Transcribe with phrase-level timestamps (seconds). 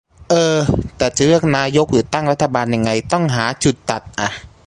[0.29, 0.59] เออ
[0.97, 4.29] แต่จะเลือกนายกหรือตั้งรัฐบาลยังไง ต้องหาจุดตัดอะ